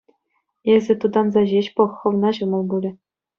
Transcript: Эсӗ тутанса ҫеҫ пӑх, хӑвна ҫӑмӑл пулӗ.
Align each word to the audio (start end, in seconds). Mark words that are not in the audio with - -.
Эсӗ 0.75 0.93
тутанса 1.03 1.41
ҫеҫ 1.51 1.67
пӑх, 1.81 1.91
хӑвна 1.99 2.29
ҫӑмӑл 2.39 2.63
пулӗ. 2.73 2.91